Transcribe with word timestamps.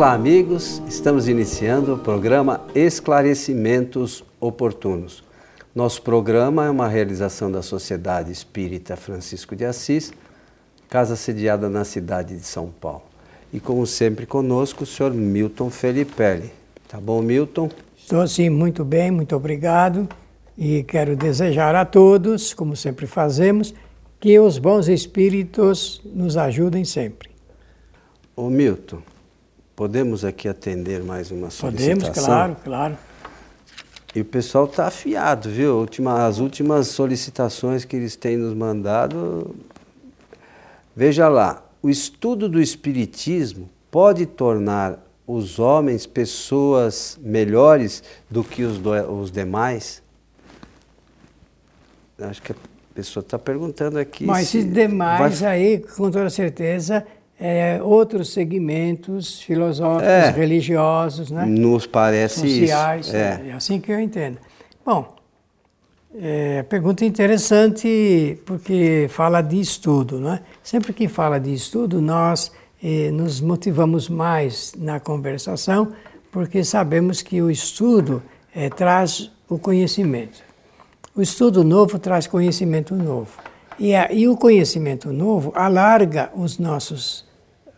Olá, 0.00 0.14
amigos. 0.14 0.80
Estamos 0.88 1.28
iniciando 1.28 1.92
o 1.92 1.98
programa 1.98 2.62
Esclarecimentos 2.74 4.24
Oportunos. 4.40 5.22
Nosso 5.74 6.00
programa 6.00 6.64
é 6.64 6.70
uma 6.70 6.88
realização 6.88 7.52
da 7.52 7.60
Sociedade 7.60 8.32
Espírita 8.32 8.96
Francisco 8.96 9.54
de 9.54 9.66
Assis, 9.66 10.10
casa 10.88 11.16
sediada 11.16 11.68
na 11.68 11.84
cidade 11.84 12.34
de 12.34 12.44
São 12.46 12.70
Paulo. 12.70 13.02
E 13.52 13.60
como 13.60 13.86
sempre 13.86 14.24
conosco, 14.24 14.84
o 14.84 14.86
senhor 14.86 15.12
Milton 15.12 15.68
Felipelli. 15.68 16.50
Tá 16.88 16.98
bom, 16.98 17.20
Milton? 17.20 17.68
Estou 17.94 18.26
sim, 18.26 18.48
muito 18.48 18.86
bem, 18.86 19.10
muito 19.10 19.36
obrigado. 19.36 20.08
E 20.56 20.82
quero 20.82 21.14
desejar 21.14 21.74
a 21.74 21.84
todos, 21.84 22.54
como 22.54 22.74
sempre 22.74 23.06
fazemos, 23.06 23.74
que 24.18 24.38
os 24.38 24.56
bons 24.56 24.88
espíritos 24.88 26.00
nos 26.06 26.38
ajudem 26.38 26.86
sempre. 26.86 27.28
Ô 28.34 28.48
Milton, 28.48 29.02
podemos 29.80 30.26
aqui 30.26 30.46
atender 30.46 31.02
mais 31.02 31.30
uma 31.30 31.48
solicitação? 31.48 31.96
Podemos, 31.96 32.26
claro, 32.26 32.56
claro. 32.62 32.98
E 34.14 34.20
o 34.20 34.24
pessoal 34.26 34.66
está 34.66 34.88
afiado, 34.88 35.48
viu? 35.48 35.88
As 36.18 36.38
últimas 36.38 36.88
solicitações 36.88 37.86
que 37.86 37.96
eles 37.96 38.14
têm 38.14 38.36
nos 38.36 38.52
mandado. 38.52 39.56
Veja 40.94 41.30
lá, 41.30 41.64
o 41.80 41.88
estudo 41.88 42.46
do 42.46 42.60
Espiritismo 42.60 43.70
pode 43.90 44.26
tornar 44.26 45.02
os 45.26 45.58
homens 45.58 46.06
pessoas 46.06 47.18
melhores 47.22 48.02
do 48.28 48.44
que 48.44 48.64
os, 48.64 48.76
do, 48.76 48.90
os 48.90 49.30
demais? 49.30 50.02
Acho 52.18 52.42
que 52.42 52.52
a 52.52 52.56
pessoa 52.94 53.22
está 53.22 53.38
perguntando 53.38 53.98
aqui. 53.98 54.26
Mas 54.26 54.48
se 54.48 54.58
esses 54.58 54.70
demais 54.70 55.42
aí, 55.42 55.78
com 55.78 56.10
toda 56.10 56.28
certeza, 56.28 57.06
é, 57.40 57.80
outros 57.82 58.32
segmentos 58.34 59.40
filosóficos, 59.40 60.06
é, 60.06 60.30
religiosos, 60.30 61.30
né? 61.30 61.46
Nos 61.46 61.86
parece 61.86 62.40
sociais, 62.40 63.06
isso. 63.06 63.16
É. 63.16 63.48
é 63.48 63.52
assim 63.52 63.80
que 63.80 63.90
eu 63.90 63.98
entendo. 63.98 64.36
Bom, 64.84 65.16
é, 66.14 66.62
pergunta 66.64 67.04
interessante 67.04 68.38
porque 68.44 69.06
fala 69.08 69.40
de 69.40 69.58
estudo, 69.58 70.20
né? 70.20 70.40
Sempre 70.62 70.92
que 70.92 71.08
fala 71.08 71.38
de 71.38 71.54
estudo, 71.54 72.00
nós 72.00 72.52
eh, 72.82 73.10
nos 73.10 73.40
motivamos 73.40 74.08
mais 74.08 74.74
na 74.76 74.98
conversação 74.98 75.92
porque 76.30 76.64
sabemos 76.64 77.22
que 77.22 77.40
o 77.40 77.50
estudo 77.50 78.22
eh, 78.54 78.68
traz 78.70 79.30
o 79.48 79.58
conhecimento. 79.58 80.42
O 81.14 81.22
estudo 81.22 81.62
novo 81.64 81.98
traz 81.98 82.26
conhecimento 82.26 82.94
novo. 82.94 83.38
E, 83.78 83.94
a, 83.94 84.12
e 84.12 84.28
o 84.28 84.36
conhecimento 84.36 85.12
novo 85.12 85.52
alarga 85.54 86.30
os 86.34 86.58
nossos 86.58 87.29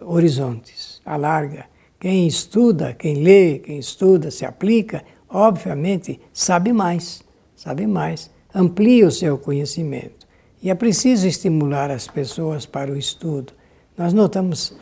horizontes, 0.05 1.01
alarga. 1.05 1.67
Quem 1.99 2.27
estuda, 2.27 2.95
quem 2.95 3.23
lê, 3.23 3.59
quem 3.59 3.79
estuda, 3.79 4.31
se 4.31 4.45
aplica, 4.45 5.05
obviamente 5.29 6.21
sabe 6.33 6.73
mais, 6.73 7.23
sabe 7.55 7.87
mais, 7.87 8.31
amplia 8.55 9.07
o 9.07 9.11
seu 9.11 9.39
conhecimento. 9.39 10.27
E 10.63 10.71
é 10.71 10.75
preciso 10.75 11.27
estimular 11.27 11.91
as 11.91 12.07
pessoas 12.07 12.67
para 12.67 12.91
o 12.91 12.97
estudo. 12.97 13.53
Nós 13.97 14.13
notamos 14.13 14.77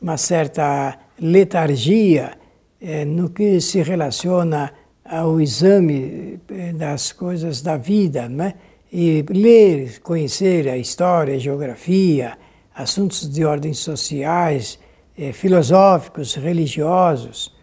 uma 0.00 0.16
certa 0.16 0.98
letargia 1.20 2.32
é, 2.80 3.04
no 3.04 3.30
que 3.30 3.60
se 3.60 3.82
relaciona 3.82 4.72
ao 5.04 5.40
exame 5.40 6.40
eh, 6.48 6.72
das 6.72 7.10
coisas 7.10 7.60
da 7.60 7.76
vida, 7.76 8.28
né? 8.28 8.54
e 8.92 9.24
ler, 9.28 10.00
conhecer 10.00 10.68
a 10.68 10.76
história, 10.76 11.34
a 11.34 11.38
geografia, 11.38 12.36
assuntos 12.80 13.28
de 13.28 13.44
ordem 13.44 13.72
sociais, 13.72 14.78
eh, 15.16 15.32
filosóficos, 15.32 16.34
religiosos, 16.34 17.54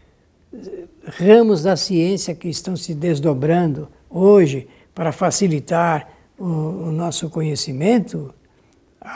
ramos 1.05 1.63
da 1.63 1.75
ciência 1.75 2.35
que 2.35 2.47
estão 2.47 2.75
se 2.75 2.93
desdobrando 2.93 3.87
hoje 4.09 4.67
para 4.93 5.11
facilitar 5.11 6.09
o, 6.37 6.43
o 6.43 6.91
nosso 6.91 7.29
conhecimento, 7.29 8.33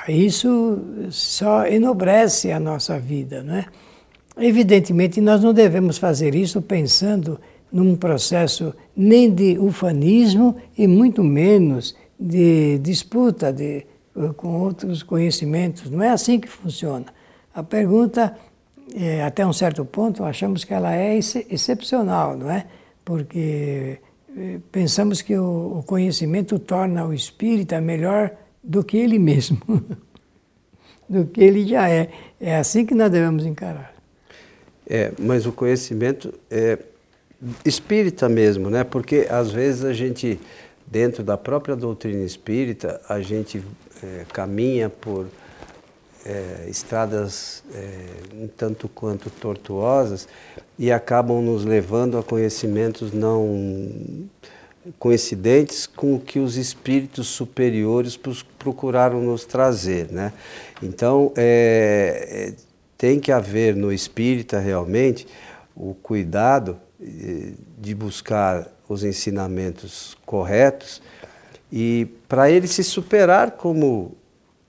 isso 0.08 0.80
só 1.10 1.66
enobrece 1.66 2.52
a 2.52 2.60
nossa 2.60 3.00
vida, 3.00 3.44
não 3.44 3.56
é? 3.56 3.66
Evidentemente, 4.38 5.20
nós 5.20 5.44
não 5.44 5.54
devemos 5.54 5.98
fazer 5.98 6.34
isso 6.34 6.62
pensando 6.62 7.40
num 7.72 7.96
processo 7.96 8.74
nem 8.96 9.30
de 9.30 9.58
ufanismo 9.60 10.56
e 10.78 10.88
muito 10.88 11.24
menos 11.24 11.96
de 12.20 12.78
disputa 12.80 13.52
de, 13.52 13.86
com 14.36 14.60
outros 14.60 15.04
conhecimentos. 15.04 15.90
Não 15.90 16.04
é 16.04 16.10
assim 16.10 16.40
que 16.40 16.48
funciona. 16.48 17.06
A 17.54 17.64
pergunta, 17.64 18.36
é, 18.96 19.24
até 19.24 19.46
um 19.46 19.54
certo 19.54 19.84
ponto, 19.86 20.24
achamos 20.24 20.64
que 20.64 20.74
ela 20.74 20.96
é 20.96 21.16
ex 21.16 21.36
excepcional, 21.50 22.38
não 22.38 22.50
é? 22.50 22.66
Porque 23.04 24.00
é, 24.38 24.60
pensamos 24.72 25.22
que 25.22 25.38
o, 25.38 25.80
o 25.80 25.84
conhecimento 25.84 26.58
torna 26.60 27.06
o 27.06 27.14
espírita 27.14 27.82
melhor 27.82 28.32
do 28.64 28.84
que 28.84 28.98
ele 28.98 29.18
mesmo, 29.20 29.60
do 31.10 31.26
que 31.26 31.42
ele 31.42 31.68
já 31.68 31.90
é. 31.90 32.10
É 32.40 32.58
assim 32.58 32.86
que 32.86 32.94
nós 32.94 33.12
devemos 33.12 33.46
encarar. 33.46 33.94
É, 34.88 35.12
mas 35.20 35.46
o 35.46 35.52
conhecimento 35.52 36.34
é 36.50 36.78
espírita 37.66 38.28
mesmo, 38.30 38.70
né? 38.70 38.84
Porque 38.84 39.28
às 39.30 39.52
vezes 39.52 39.84
a 39.84 39.94
gente, 39.94 40.40
dentro 40.92 41.24
da 41.24 41.38
própria 41.38 41.74
doutrina 41.74 42.26
espírita, 42.26 43.00
a 43.08 43.22
gente 43.22 43.64
é, 44.04 44.26
caminha 44.34 44.90
por 44.90 45.26
é, 46.26 46.66
estradas 46.68 47.64
é, 47.74 48.06
um 48.36 48.48
tanto 48.48 48.90
quanto 48.90 49.30
tortuosas 49.30 50.28
e 50.78 50.92
acabam 50.92 51.42
nos 51.42 51.64
levando 51.64 52.18
a 52.18 52.24
conhecimentos 52.24 53.14
não 53.14 54.30
coincidentes 55.00 55.88
com 55.88 56.16
o 56.16 56.20
que 56.20 56.40
os 56.40 56.58
espíritos 56.58 57.28
superiores 57.28 58.20
procuraram 58.60 59.22
nos 59.22 59.46
trazer, 59.46 60.12
né? 60.12 60.34
Então, 60.82 61.32
é, 61.38 62.28
é, 62.50 62.54
tem 62.98 63.20
que 63.20 63.32
haver 63.32 63.76
no 63.76 63.94
espírita 63.94 64.60
realmente 64.60 65.28
o 65.76 65.94
cuidado 65.94 66.80
de 67.80 67.96
buscar 67.96 68.68
os 68.92 69.04
ensinamentos 69.04 70.18
corretos 70.26 71.02
e 71.72 72.08
para 72.28 72.50
ele 72.50 72.68
se 72.68 72.84
superar 72.84 73.52
como 73.52 74.16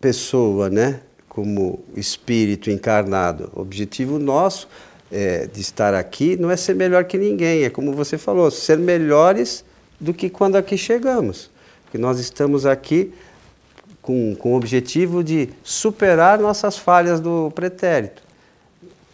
pessoa, 0.00 0.70
né? 0.70 1.00
como 1.28 1.82
espírito 1.96 2.70
encarnado. 2.70 3.50
O 3.54 3.62
objetivo 3.62 4.18
nosso 4.18 4.68
é, 5.10 5.46
de 5.46 5.62
estar 5.62 5.94
aqui 5.94 6.36
não 6.36 6.50
é 6.50 6.56
ser 6.56 6.74
melhor 6.74 7.04
que 7.04 7.16
ninguém, 7.16 7.64
é 7.64 7.70
como 7.70 7.92
você 7.92 8.18
falou, 8.18 8.50
ser 8.50 8.76
melhores 8.76 9.64
do 9.98 10.12
que 10.12 10.28
quando 10.28 10.56
aqui 10.56 10.76
chegamos. 10.76 11.50
Porque 11.84 11.96
nós 11.96 12.18
estamos 12.18 12.66
aqui 12.66 13.14
com, 14.02 14.34
com 14.34 14.52
o 14.52 14.56
objetivo 14.56 15.24
de 15.24 15.48
superar 15.62 16.38
nossas 16.38 16.76
falhas 16.76 17.18
do 17.18 17.50
pretérito. 17.54 18.22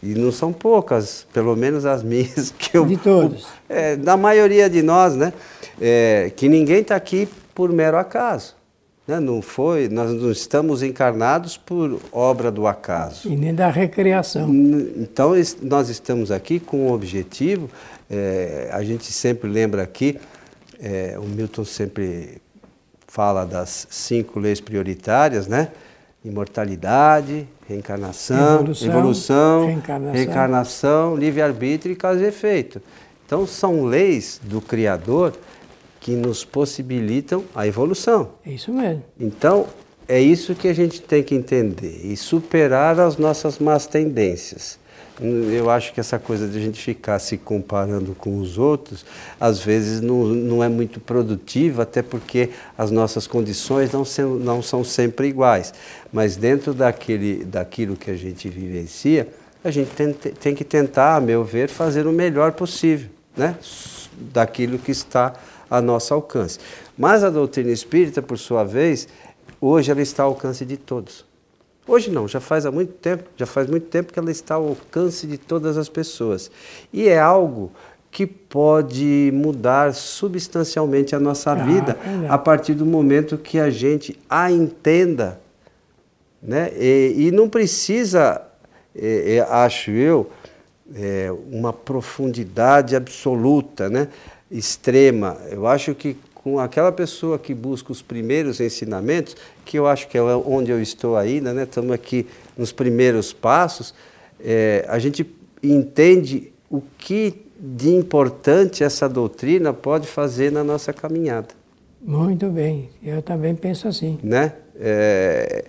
E 0.02 0.14
não 0.14 0.30
são 0.30 0.52
poucas, 0.52 1.26
pelo 1.32 1.56
menos 1.56 1.84
as 1.84 2.02
minhas 2.04 2.52
que 2.56 2.76
eu. 2.76 2.86
De 2.86 2.96
todos. 2.96 3.46
É, 3.68 3.96
da 3.96 4.16
maioria 4.16 4.68
de 4.68 4.82
nós, 4.82 5.14
né? 5.14 5.32
É, 5.80 6.32
que 6.36 6.48
ninguém 6.48 6.80
está 6.80 6.96
aqui 6.96 7.28
por 7.54 7.72
mero 7.72 7.98
acaso. 7.98 8.56
Né? 9.08 9.18
Não 9.18 9.40
foi, 9.40 9.88
nós 9.88 10.12
não 10.12 10.30
estamos 10.30 10.82
encarnados 10.82 11.56
por 11.56 11.98
obra 12.12 12.50
do 12.50 12.66
acaso. 12.66 13.26
E 13.26 13.34
nem 13.34 13.54
da 13.54 13.70
recreação. 13.70 14.48
Então, 14.96 15.32
nós 15.62 15.88
estamos 15.88 16.30
aqui 16.30 16.60
com 16.60 16.88
um 16.88 16.92
objetivo, 16.92 17.70
é, 18.10 18.68
a 18.70 18.84
gente 18.84 19.10
sempre 19.10 19.48
lembra 19.48 19.82
aqui, 19.82 20.20
é, 20.78 21.18
o 21.18 21.24
Milton 21.24 21.64
sempre 21.64 22.40
fala 23.06 23.44
das 23.44 23.86
cinco 23.90 24.38
leis 24.38 24.60
prioritárias, 24.60 25.48
né? 25.48 25.68
Imortalidade, 26.24 27.48
reencarnação, 27.66 28.56
evolução, 28.56 28.88
evolução 28.88 29.66
reencarnação, 29.66 30.12
reencarnação 30.12 31.16
livre-arbítrio 31.16 31.92
e 31.92 31.96
causa 31.96 32.24
e 32.24 32.26
efeito. 32.26 32.82
Então, 33.24 33.46
são 33.46 33.84
leis 33.84 34.40
do 34.42 34.60
Criador 34.60 35.34
que 36.00 36.12
nos 36.12 36.44
possibilitam 36.44 37.44
a 37.54 37.66
evolução. 37.66 38.30
É 38.44 38.50
isso 38.50 38.72
mesmo. 38.72 39.04
Então, 39.18 39.66
é 40.08 40.20
isso 40.20 40.54
que 40.54 40.68
a 40.68 40.72
gente 40.72 41.02
tem 41.02 41.22
que 41.22 41.34
entender 41.34 42.00
e 42.04 42.16
superar 42.16 42.98
as 42.98 43.18
nossas 43.18 43.58
más 43.58 43.86
tendências 43.86 44.77
eu 45.20 45.68
acho 45.68 45.92
que 45.92 46.00
essa 46.00 46.18
coisa 46.18 46.46
de 46.46 46.58
a 46.58 46.60
gente 46.60 46.80
ficar 46.80 47.18
se 47.18 47.36
comparando 47.36 48.14
com 48.14 48.38
os 48.38 48.56
outros, 48.56 49.04
às 49.40 49.60
vezes 49.60 50.00
não, 50.00 50.24
não 50.26 50.62
é 50.62 50.68
muito 50.68 51.00
produtiva, 51.00 51.82
até 51.82 52.02
porque 52.02 52.50
as 52.76 52.90
nossas 52.90 53.26
condições 53.26 53.92
não, 53.92 54.04
se, 54.04 54.22
não 54.22 54.62
são 54.62 54.84
sempre 54.84 55.28
iguais. 55.28 55.74
Mas 56.12 56.36
dentro 56.36 56.72
daquele, 56.72 57.44
daquilo 57.44 57.96
que 57.96 58.10
a 58.10 58.16
gente 58.16 58.48
vivencia, 58.48 59.28
a 59.62 59.70
gente 59.70 59.90
tem, 59.90 60.12
tem 60.12 60.54
que 60.54 60.64
tentar, 60.64 61.16
a 61.16 61.20
meu 61.20 61.44
ver, 61.44 61.68
fazer 61.68 62.06
o 62.06 62.12
melhor 62.12 62.52
possível, 62.52 63.10
né? 63.36 63.56
daquilo 64.32 64.78
que 64.78 64.90
está 64.90 65.34
a 65.70 65.80
nosso 65.80 66.14
alcance. 66.14 66.58
Mas 66.96 67.22
a 67.22 67.30
doutrina 67.30 67.70
espírita, 67.70 68.22
por 68.22 68.38
sua 68.38 68.64
vez, 68.64 69.08
hoje 69.60 69.90
ela 69.90 70.00
está 70.00 70.22
ao 70.22 70.30
alcance 70.30 70.64
de 70.64 70.76
todos. 70.76 71.27
Hoje 71.88 72.10
não, 72.10 72.28
já 72.28 72.38
faz 72.38 72.66
há 72.66 72.70
muito 72.70 72.92
tempo, 72.92 73.24
já 73.34 73.46
faz 73.46 73.66
muito 73.66 73.86
tempo 73.86 74.12
que 74.12 74.18
ela 74.18 74.30
está 74.30 74.56
ao 74.56 74.68
alcance 74.68 75.26
de 75.26 75.38
todas 75.38 75.78
as 75.78 75.88
pessoas. 75.88 76.50
E 76.92 77.08
é 77.08 77.18
algo 77.18 77.72
que 78.10 78.26
pode 78.26 79.30
mudar 79.32 79.94
substancialmente 79.94 81.16
a 81.16 81.20
nossa 81.20 81.52
ah, 81.52 81.54
vida 81.54 81.96
é 82.24 82.28
a 82.28 82.36
partir 82.36 82.74
do 82.74 82.84
momento 82.84 83.38
que 83.38 83.58
a 83.58 83.70
gente 83.70 84.18
a 84.28 84.52
entenda. 84.52 85.40
Né? 86.42 86.70
E, 86.76 87.28
e 87.28 87.30
não 87.30 87.48
precisa, 87.48 88.42
é, 88.94 89.36
é, 89.36 89.40
acho 89.40 89.90
eu, 89.90 90.30
é, 90.94 91.32
uma 91.50 91.72
profundidade 91.72 92.94
absoluta, 92.94 93.88
né? 93.88 94.08
extrema. 94.50 95.36
Eu 95.50 95.66
acho 95.66 95.94
que 95.94 96.16
com 96.48 96.58
aquela 96.58 96.90
pessoa 96.90 97.38
que 97.38 97.52
busca 97.52 97.92
os 97.92 98.00
primeiros 98.00 98.58
ensinamentos, 98.58 99.36
que 99.66 99.78
eu 99.78 99.86
acho 99.86 100.08
que 100.08 100.16
é 100.16 100.22
onde 100.22 100.70
eu 100.70 100.80
estou 100.80 101.16
ainda, 101.16 101.52
né? 101.52 101.64
estamos 101.64 101.92
aqui 101.92 102.26
nos 102.56 102.72
primeiros 102.72 103.34
passos, 103.34 103.94
é, 104.40 104.84
a 104.88 104.98
gente 104.98 105.26
entende 105.62 106.50
o 106.70 106.80
que 106.96 107.44
de 107.60 107.90
importante 107.90 108.82
essa 108.82 109.08
doutrina 109.08 109.74
pode 109.74 110.06
fazer 110.06 110.50
na 110.50 110.64
nossa 110.64 110.92
caminhada. 110.92 111.48
Muito 112.00 112.48
bem, 112.48 112.88
eu 113.02 113.20
também 113.20 113.54
penso 113.54 113.88
assim. 113.88 114.18
Né? 114.22 114.52
É, 114.80 115.64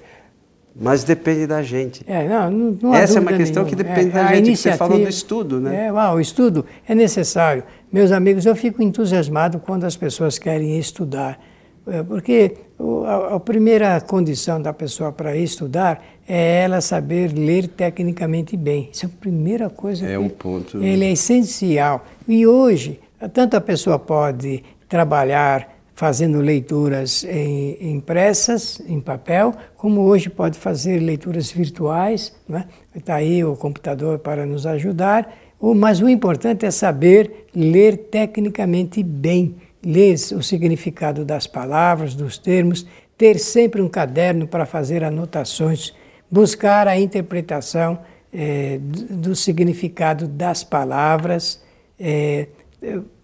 mas 0.75 1.04
depende 1.04 1.45
da 1.45 1.62
gente. 1.62 2.04
É, 2.07 2.27
não, 2.27 2.50
não, 2.51 2.94
Essa 2.94 3.19
é 3.19 3.21
uma 3.21 3.33
questão 3.33 3.63
nenhuma. 3.63 3.69
que 3.69 3.83
depende 3.83 4.10
é, 4.10 4.24
da 4.24 4.36
gente. 4.36 4.56
Você 4.56 4.74
falou 4.74 5.00
do 5.00 5.10
estudo, 5.10 5.60
né? 5.60 5.88
É, 5.88 5.92
o 5.92 6.19
estudo 6.19 6.66
é 6.88 6.95
necessário. 6.95 7.63
Meus 7.92 8.12
amigos, 8.12 8.45
eu 8.45 8.56
fico 8.56 8.81
entusiasmado 8.81 9.60
quando 9.60 9.83
as 9.83 9.98
pessoas 9.98 10.38
querem 10.38 10.77
estudar. 10.77 11.39
É, 11.88 12.04
porque 12.04 12.56
a, 13.06 13.36
a 13.36 13.39
primeira 13.39 14.00
condição 14.00 14.62
da 14.62 14.71
pessoa 14.71 15.12
para 15.12 15.36
estudar 15.36 16.04
é 16.27 16.62
ela 16.62 16.81
saber 16.81 17.33
ler 17.33 17.68
tecnicamente 17.68 18.56
bem. 18.56 18.89
Isso 18.94 19.06
é 19.06 19.10
a 19.10 19.12
primeira 19.19 19.69
coisa. 19.69 20.06
É 20.06 20.19
um 20.19 20.30
ponto. 20.30 20.81
Ele 20.83 21.06
é 21.06 21.12
essencial. 21.12 22.06
E 22.27 22.45
hoje, 22.45 23.00
tanto 23.33 23.57
a 23.57 23.62
pessoa 23.62 23.98
pode 23.98 24.63
trabalhar 24.88 25.79
fazendo 26.00 26.40
leituras 26.40 27.25
em, 27.25 27.92
impressas, 27.92 28.81
em 28.88 29.01
papel, 29.01 29.54
como 29.75 30.00
hoje 30.00 30.30
pode 30.30 30.57
fazer 30.57 30.98
leituras 30.98 31.51
virtuais. 31.51 32.34
Está 32.48 32.54
né? 32.54 32.68
Tá 33.04 33.16
aí 33.16 33.44
o 33.44 33.54
computador 33.54 34.18
para 34.19 34.46
nos 34.46 34.66
ajudar. 34.66 35.30
Mas 35.75 36.00
o 36.00 36.07
importante 36.07 36.66
é 36.66 36.72
saber 36.72 37.48
ler 37.54 37.98
tecnicamente 37.98 39.04
bem 39.04 39.57
ler 39.84 40.16
o 40.34 40.42
significado 40.42 41.25
das 41.25 41.46
palavras, 41.46 42.16
dos 42.16 42.38
termos, 42.38 42.88
ter 43.18 43.38
sempre 43.38 43.81
um 43.81 43.90
caderno 43.90 44.48
para 44.48 44.66
fazer 44.66 45.04
anotações, 45.04 45.94
buscar 46.31 46.88
a 46.88 46.98
interpretação 46.98 48.00
é, 48.31 48.78
do, 48.81 49.18
do, 49.18 49.36
significado 49.36 50.30
das 50.30 50.63
palavras, 50.63 51.62
é, 52.00 52.48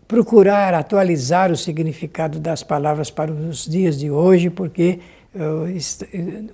procurar 0.07 0.73
atualizar 0.73 1.51
o 1.51 1.57
significado 1.57 2.39
das 2.39 2.63
palavras 2.63 3.09
para 3.09 3.31
os 3.31 3.65
dias 3.65 3.97
de 3.97 4.09
hoje, 4.09 4.49
porque 4.49 4.99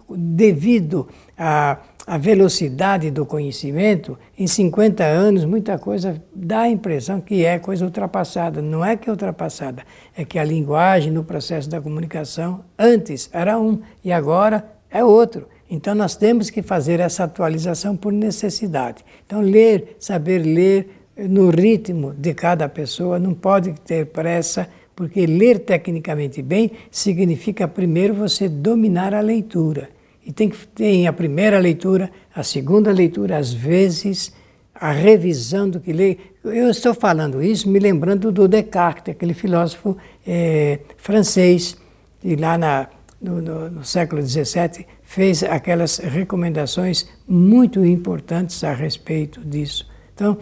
devido 0.09 1.07
à, 1.37 1.77
à 2.07 2.17
velocidade 2.17 3.11
do 3.11 3.25
conhecimento, 3.25 4.17
em 4.37 4.47
50 4.47 5.03
anos 5.03 5.45
muita 5.45 5.77
coisa 5.77 6.21
dá 6.33 6.61
a 6.61 6.69
impressão 6.69 7.21
que 7.21 7.45
é 7.45 7.59
coisa 7.59 7.85
ultrapassada. 7.85 8.61
Não 8.61 8.83
é 8.83 8.97
que 8.97 9.07
é 9.07 9.11
ultrapassada, 9.11 9.83
é 10.17 10.25
que 10.25 10.39
a 10.39 10.43
linguagem 10.43 11.11
no 11.11 11.23
processo 11.23 11.69
da 11.69 11.79
comunicação 11.79 12.65
antes 12.77 13.29
era 13.31 13.59
um 13.59 13.79
e 14.03 14.11
agora 14.11 14.65
é 14.89 15.03
outro. 15.03 15.47
Então 15.69 15.95
nós 15.95 16.15
temos 16.15 16.49
que 16.49 16.61
fazer 16.61 16.99
essa 16.99 17.23
atualização 17.23 17.95
por 17.95 18.11
necessidade. 18.11 19.05
Então 19.25 19.41
ler, 19.41 19.95
saber 19.99 20.39
ler 20.39 21.00
no 21.27 21.49
ritmo 21.49 22.13
de 22.13 22.33
cada 22.33 22.67
pessoa, 22.67 23.19
não 23.19 23.33
pode 23.33 23.73
ter 23.81 24.07
pressa 24.07 24.67
porque 24.95 25.25
ler 25.25 25.59
tecnicamente 25.59 26.41
bem 26.41 26.71
significa 26.89 27.67
primeiro 27.67 28.13
você 28.13 28.47
dominar 28.47 29.13
a 29.13 29.21
leitura. 29.21 29.89
E 30.25 30.31
tem 30.31 30.49
que 30.49 30.67
ter 30.67 31.07
a 31.07 31.13
primeira 31.13 31.57
leitura, 31.57 32.11
a 32.35 32.43
segunda 32.43 32.91
leitura, 32.91 33.37
às 33.37 33.51
vezes 33.51 34.33
a 34.75 34.91
revisão 34.91 35.69
do 35.69 35.79
que 35.79 35.93
lê. 35.93 36.17
Eu 36.43 36.69
estou 36.69 36.93
falando 36.93 37.41
isso 37.41 37.69
me 37.69 37.79
lembrando 37.79 38.31
do 38.31 38.47
Descartes, 38.47 39.11
aquele 39.11 39.33
filósofo 39.33 39.97
é, 40.25 40.79
francês, 40.97 41.77
que 42.19 42.35
lá 42.35 42.57
na, 42.57 42.87
no, 43.21 43.41
no, 43.41 43.69
no 43.69 43.85
século 43.85 44.21
XVII 44.21 44.85
fez 45.03 45.43
aquelas 45.43 45.97
recomendações 45.97 47.07
muito 47.27 47.85
importantes 47.85 48.63
a 48.63 48.73
respeito 48.73 49.41
disso. 49.41 49.90
Então, 50.21 50.37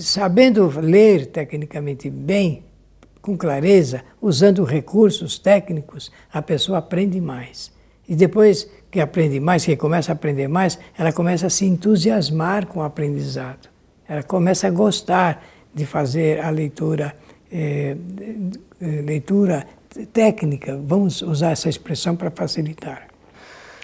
sabendo 0.00 0.68
ler 0.80 1.26
tecnicamente 1.26 2.10
bem, 2.10 2.64
com 3.22 3.36
clareza, 3.36 4.02
usando 4.20 4.64
recursos 4.64 5.38
técnicos, 5.38 6.10
a 6.32 6.42
pessoa 6.42 6.78
aprende 6.78 7.20
mais. 7.20 7.70
E 8.08 8.16
depois 8.16 8.68
que 8.90 8.98
aprende 8.98 9.38
mais, 9.38 9.64
que 9.64 9.76
começa 9.76 10.10
a 10.10 10.14
aprender 10.14 10.48
mais, 10.48 10.80
ela 10.98 11.12
começa 11.12 11.46
a 11.46 11.50
se 11.50 11.64
entusiasmar 11.64 12.66
com 12.66 12.80
o 12.80 12.82
aprendizado. 12.82 13.68
Ela 14.08 14.24
começa 14.24 14.66
a 14.66 14.70
gostar 14.70 15.44
de 15.72 15.86
fazer 15.86 16.40
a 16.40 16.50
leitura, 16.50 17.14
é, 17.52 17.96
leitura 18.80 19.64
técnica. 20.12 20.76
Vamos 20.76 21.22
usar 21.22 21.52
essa 21.52 21.68
expressão 21.68 22.16
para 22.16 22.32
facilitar. 22.32 23.07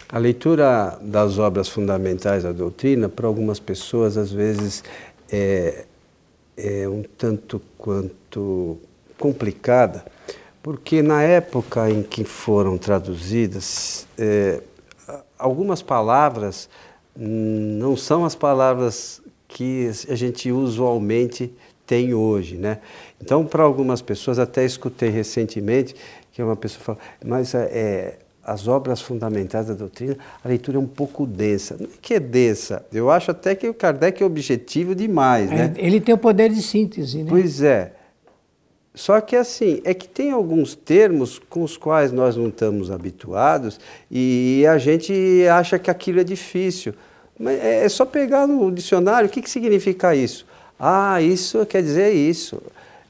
A 0.08 0.18
leitura 0.18 0.98
das 1.00 1.38
obras 1.38 1.68
fundamentais 1.68 2.42
da 2.42 2.52
doutrina, 2.52 3.08
para 3.08 3.26
algumas 3.26 3.58
pessoas, 3.58 4.16
às 4.16 4.30
vezes, 4.30 4.84
é, 5.30 5.86
é 6.56 6.88
um 6.88 7.02
tanto 7.02 7.60
quanto 7.78 8.78
complicada, 9.18 10.04
porque 10.62 11.02
na 11.02 11.22
época 11.22 11.90
em 11.90 12.02
que 12.02 12.24
foram 12.24 12.76
traduzidas, 12.78 14.06
é, 14.18 14.60
algumas 15.38 15.82
palavras 15.82 16.68
não 17.16 17.96
são 17.96 18.24
as 18.24 18.34
palavras 18.34 19.22
que 19.46 19.90
a 20.08 20.14
gente 20.14 20.50
usualmente 20.50 21.52
tem 21.86 22.14
hoje, 22.14 22.56
né? 22.56 22.80
Então, 23.20 23.44
para 23.44 23.62
algumas 23.62 24.02
pessoas, 24.02 24.38
até 24.38 24.64
escutei 24.64 25.10
recentemente 25.10 25.94
que 26.32 26.42
uma 26.42 26.56
pessoa 26.56 26.82
fala, 26.82 26.98
mas 27.24 27.54
é, 27.54 28.18
as 28.44 28.68
obras 28.68 29.00
fundamentais 29.00 29.66
da 29.66 29.74
doutrina, 29.74 30.16
a 30.44 30.48
leitura 30.48 30.76
é 30.76 30.80
um 30.80 30.86
pouco 30.86 31.26
densa. 31.26 31.76
Não 31.78 31.86
é 31.86 31.90
que 32.00 32.14
é 32.14 32.20
densa, 32.20 32.84
eu 32.92 33.10
acho 33.10 33.30
até 33.30 33.54
que 33.54 33.68
o 33.68 33.74
Kardec 33.74 34.22
é 34.22 34.26
objetivo 34.26 34.94
demais, 34.94 35.50
né? 35.50 35.72
Ele 35.76 36.00
tem 36.00 36.14
o 36.14 36.18
poder 36.18 36.50
de 36.50 36.62
síntese, 36.62 37.22
né? 37.22 37.26
Pois 37.28 37.62
é. 37.62 37.92
Só 38.94 39.20
que 39.20 39.34
assim, 39.34 39.80
é 39.84 39.92
que 39.92 40.06
tem 40.06 40.30
alguns 40.30 40.76
termos 40.76 41.40
com 41.50 41.64
os 41.64 41.76
quais 41.76 42.12
nós 42.12 42.36
não 42.36 42.48
estamos 42.48 42.92
habituados 42.92 43.80
e 44.08 44.64
a 44.68 44.78
gente 44.78 45.12
acha 45.50 45.78
que 45.80 45.90
aquilo 45.90 46.20
é 46.20 46.24
difícil. 46.24 46.94
Mas 47.38 47.58
é, 47.58 47.84
é 47.84 47.88
só 47.88 48.04
pegar 48.04 48.46
no 48.46 48.70
dicionário 48.70 49.28
o 49.28 49.30
que, 49.30 49.42
que 49.42 49.50
significa 49.50 50.14
isso. 50.14 50.46
Ah, 50.78 51.20
isso 51.20 51.64
quer 51.66 51.82
dizer 51.82 52.12
isso. 52.12 52.62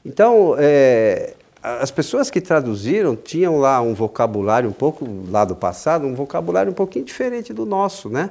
Então, 0.03 0.55
é, 0.57 1.33
as 1.65 1.89
pessoas 1.89 2.29
que 2.29 2.39
traduziram 2.39 3.15
tinham 3.15 3.57
lá 3.57 3.81
um 3.81 3.95
vocabulário 3.95 4.69
um 4.69 4.73
pouco, 4.73 5.07
lá 5.29 5.43
do 5.43 5.55
passado, 5.55 6.05
um 6.05 6.13
vocabulário 6.13 6.71
um 6.71 6.75
pouquinho 6.75 7.03
diferente 7.03 7.51
do 7.53 7.65
nosso, 7.65 8.07
né? 8.07 8.29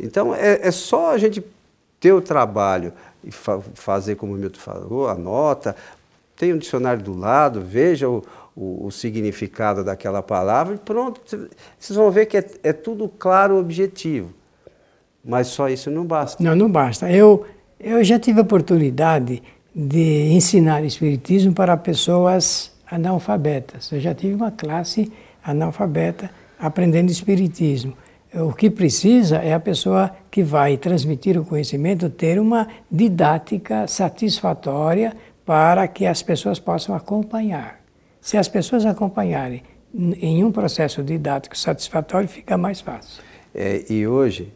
Então, 0.00 0.34
é, 0.34 0.66
é 0.66 0.70
só 0.72 1.12
a 1.12 1.18
gente 1.18 1.44
ter 2.00 2.12
o 2.12 2.20
trabalho 2.20 2.92
e 3.22 3.30
fa 3.30 3.60
fazer 3.74 4.16
como 4.16 4.34
o 4.34 4.36
Milton 4.36 4.58
falou, 4.58 5.08
a 5.08 5.14
nota, 5.14 5.76
tem 6.36 6.52
um 6.52 6.58
dicionário 6.58 7.00
do 7.00 7.16
lado, 7.16 7.60
veja 7.60 8.08
o, 8.08 8.24
o, 8.56 8.86
o 8.86 8.90
significado 8.90 9.84
daquela 9.84 10.20
palavra 10.20 10.74
e 10.74 10.78
pronto. 10.78 11.20
Vocês 11.78 11.96
vão 11.96 12.10
ver 12.10 12.26
que 12.26 12.36
é, 12.36 12.44
é 12.64 12.72
tudo 12.72 13.08
claro, 13.08 13.58
objetivo. 13.58 14.34
Mas 15.24 15.46
só 15.46 15.68
isso 15.68 15.88
não 15.88 16.04
basta. 16.04 16.42
Não, 16.42 16.56
não 16.56 16.68
basta. 16.68 17.08
Eu, 17.08 17.46
eu 17.78 18.02
já 18.02 18.18
tive 18.18 18.40
a 18.40 18.42
oportunidade 18.42 19.40
de 19.72 20.32
ensinar 20.32 20.84
Espiritismo 20.84 21.54
para 21.54 21.76
pessoas 21.76 22.71
analfabetas. 22.90 23.90
Eu 23.92 24.00
já 24.00 24.14
tive 24.14 24.34
uma 24.34 24.50
classe 24.50 25.12
analfabeta 25.42 26.30
aprendendo 26.58 27.10
Espiritismo. 27.10 27.96
O 28.34 28.52
que 28.52 28.70
precisa 28.70 29.36
é 29.38 29.52
a 29.52 29.60
pessoa 29.60 30.10
que 30.30 30.42
vai 30.42 30.76
transmitir 30.76 31.38
o 31.38 31.44
conhecimento 31.44 32.08
ter 32.08 32.38
uma 32.38 32.66
didática 32.90 33.86
satisfatória 33.86 35.14
para 35.44 35.86
que 35.86 36.06
as 36.06 36.22
pessoas 36.22 36.58
possam 36.58 36.94
acompanhar. 36.94 37.80
Se 38.20 38.38
as 38.38 38.48
pessoas 38.48 38.86
acompanharem 38.86 39.62
em 39.94 40.42
um 40.44 40.50
processo 40.50 41.02
didático 41.02 41.58
satisfatório, 41.58 42.28
fica 42.28 42.56
mais 42.56 42.80
fácil. 42.80 43.22
É, 43.54 43.84
e 43.90 44.06
hoje, 44.06 44.50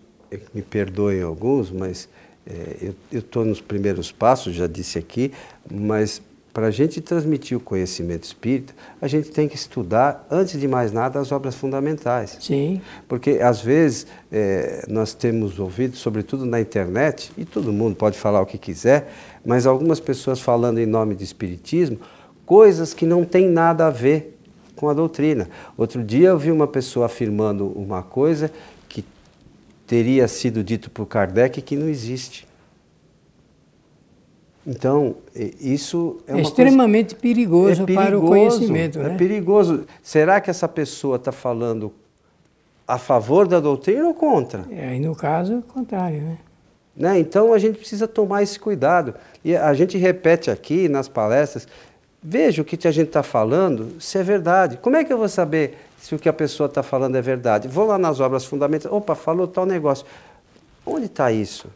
me 0.54 0.62
perdoem 0.62 1.20
alguns, 1.20 1.70
mas 1.70 2.08
é, 2.46 2.92
eu 3.12 3.18
estou 3.18 3.44
nos 3.44 3.60
primeiros 3.60 4.10
passos, 4.10 4.54
já 4.54 4.66
disse 4.66 4.98
aqui, 4.98 5.32
mas 5.70 6.22
para 6.56 6.68
a 6.68 6.70
gente 6.70 7.02
transmitir 7.02 7.54
o 7.54 7.60
conhecimento 7.60 8.24
espírita, 8.24 8.72
a 8.98 9.06
gente 9.06 9.30
tem 9.30 9.46
que 9.46 9.54
estudar, 9.54 10.26
antes 10.30 10.58
de 10.58 10.66
mais 10.66 10.90
nada, 10.90 11.20
as 11.20 11.30
obras 11.30 11.54
fundamentais. 11.54 12.38
Sim. 12.40 12.80
Porque, 13.06 13.32
às 13.42 13.60
vezes, 13.60 14.06
é, 14.32 14.86
nós 14.88 15.12
temos 15.12 15.58
ouvido, 15.58 15.98
sobretudo 15.98 16.46
na 16.46 16.58
internet, 16.58 17.30
e 17.36 17.44
todo 17.44 17.70
mundo 17.74 17.94
pode 17.94 18.16
falar 18.16 18.40
o 18.40 18.46
que 18.46 18.56
quiser, 18.56 19.12
mas 19.44 19.66
algumas 19.66 20.00
pessoas 20.00 20.40
falando 20.40 20.78
em 20.78 20.86
nome 20.86 21.14
de 21.14 21.24
espiritismo, 21.24 21.98
coisas 22.46 22.94
que 22.94 23.04
não 23.04 23.22
têm 23.22 23.50
nada 23.50 23.88
a 23.88 23.90
ver 23.90 24.38
com 24.74 24.88
a 24.88 24.94
doutrina. 24.94 25.50
Outro 25.76 26.02
dia 26.02 26.28
eu 26.28 26.38
vi 26.38 26.50
uma 26.50 26.66
pessoa 26.66 27.04
afirmando 27.04 27.66
uma 27.66 28.02
coisa 28.02 28.50
que 28.88 29.04
teria 29.86 30.26
sido 30.26 30.64
dito 30.64 30.90
por 30.90 31.04
Kardec 31.04 31.60
que 31.60 31.76
não 31.76 31.86
existe. 31.86 32.48
Então, 34.66 35.14
isso 35.34 36.18
é, 36.26 36.36
é 36.36 36.40
extremamente 36.40 37.14
coisa... 37.14 37.22
perigoso, 37.22 37.82
é 37.82 37.86
perigoso 37.86 38.08
para 38.08 38.18
o 38.18 38.26
conhecimento. 38.26 38.98
É 38.98 39.10
né? 39.10 39.16
perigoso. 39.16 39.86
Será 40.02 40.40
que 40.40 40.50
essa 40.50 40.66
pessoa 40.66 41.16
está 41.16 41.30
falando 41.30 41.92
a 42.86 42.98
favor 42.98 43.46
da 43.46 43.60
doutrina 43.60 44.06
ou 44.06 44.14
contra? 44.14 44.64
É, 44.72 44.96
e 44.96 44.98
no 44.98 45.14
caso, 45.14 45.58
o 45.58 45.62
contrário, 45.62 46.20
né? 46.20 46.38
né? 46.96 47.18
Então 47.20 47.52
a 47.52 47.58
gente 47.58 47.78
precisa 47.78 48.08
tomar 48.08 48.42
esse 48.42 48.58
cuidado. 48.58 49.14
E 49.44 49.54
a 49.54 49.72
gente 49.72 49.96
repete 49.96 50.50
aqui 50.50 50.88
nas 50.88 51.06
palestras, 51.06 51.68
veja 52.20 52.60
o 52.62 52.64
que 52.64 52.88
a 52.88 52.90
gente 52.90 53.08
está 53.08 53.22
falando, 53.22 54.00
se 54.00 54.18
é 54.18 54.22
verdade. 54.24 54.78
Como 54.78 54.96
é 54.96 55.04
que 55.04 55.12
eu 55.12 55.18
vou 55.18 55.28
saber 55.28 55.78
se 55.96 56.12
o 56.12 56.18
que 56.18 56.28
a 56.28 56.32
pessoa 56.32 56.66
está 56.66 56.82
falando 56.82 57.14
é 57.14 57.22
verdade? 57.22 57.68
Vou 57.68 57.86
lá 57.86 57.98
nas 57.98 58.18
obras 58.18 58.44
fundamentais, 58.44 58.92
opa, 58.92 59.14
falou 59.14 59.46
tal 59.46 59.64
negócio. 59.64 60.04
Onde 60.84 61.06
está 61.06 61.30
isso? 61.30 61.68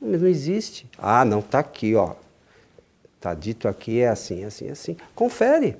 Não 0.00 0.28
existe. 0.28 0.86
Ah, 0.96 1.24
não, 1.24 1.40
está 1.40 1.58
aqui, 1.58 1.96
ó. 1.96 2.14
Está 3.26 3.34
dito 3.34 3.66
aqui, 3.66 3.98
é 3.98 4.08
assim, 4.08 4.44
assim, 4.44 4.70
assim. 4.70 4.96
Confere. 5.12 5.76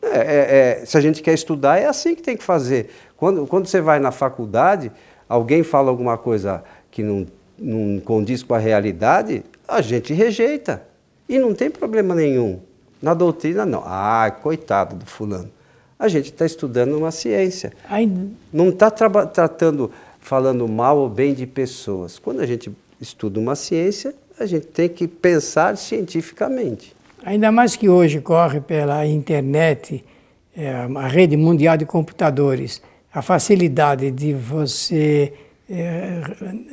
É, 0.00 0.08
é, 0.08 0.80
é, 0.80 0.86
se 0.86 0.96
a 0.96 1.00
gente 1.00 1.22
quer 1.22 1.34
estudar, 1.34 1.78
é 1.78 1.84
assim 1.84 2.14
que 2.14 2.22
tem 2.22 2.38
que 2.38 2.42
fazer. 2.42 2.88
Quando, 3.18 3.46
quando 3.46 3.66
você 3.66 3.82
vai 3.82 4.00
na 4.00 4.10
faculdade, 4.10 4.90
alguém 5.28 5.62
fala 5.62 5.90
alguma 5.90 6.16
coisa 6.16 6.64
que 6.90 7.02
não, 7.02 7.26
não 7.58 8.00
condiz 8.00 8.42
com 8.42 8.54
a 8.54 8.58
realidade, 8.58 9.44
a 9.68 9.82
gente 9.82 10.14
rejeita. 10.14 10.82
E 11.28 11.38
não 11.38 11.52
tem 11.52 11.68
problema 11.68 12.14
nenhum. 12.14 12.60
Na 13.02 13.12
doutrina, 13.12 13.66
não. 13.66 13.82
Ah, 13.84 14.34
coitado 14.42 14.96
do 14.96 15.04
fulano. 15.04 15.50
A 15.98 16.08
gente 16.08 16.32
está 16.32 16.46
estudando 16.46 16.96
uma 16.96 17.10
ciência. 17.10 17.74
Ainda... 17.90 18.26
Não 18.50 18.70
está 18.70 18.90
tratando, 18.90 19.90
falando 20.18 20.66
mal 20.66 20.96
ou 20.96 21.10
bem 21.10 21.34
de 21.34 21.46
pessoas. 21.46 22.18
Quando 22.18 22.40
a 22.40 22.46
gente 22.46 22.72
estuda 22.98 23.38
uma 23.38 23.54
ciência, 23.54 24.14
a 24.38 24.46
gente 24.46 24.66
tem 24.66 24.88
que 24.88 25.06
pensar 25.06 25.76
cientificamente. 25.76 26.94
Ainda 27.24 27.50
mais 27.50 27.76
que 27.76 27.88
hoje 27.88 28.20
corre 28.20 28.60
pela 28.60 29.06
internet, 29.06 30.04
é, 30.56 30.70
a 30.70 31.08
rede 31.08 31.36
mundial 31.36 31.76
de 31.76 31.86
computadores, 31.86 32.82
a 33.12 33.22
facilidade 33.22 34.10
de 34.10 34.32
você 34.34 35.32
é, 35.68 36.20